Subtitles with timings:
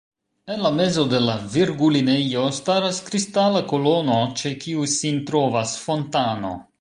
[0.53, 6.55] En la mezo de la virgulinejo staras kristala kolono, ĉe kiu sin trovas fontano.